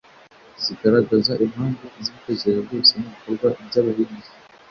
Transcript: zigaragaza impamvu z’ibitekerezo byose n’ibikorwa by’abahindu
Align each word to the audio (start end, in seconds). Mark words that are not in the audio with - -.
zigaragaza 0.63 1.31
impamvu 1.45 1.81
z’ibitekerezo 2.03 2.59
byose 2.67 2.91
n’ibikorwa 2.95 3.47
by’abahindu 3.67 4.29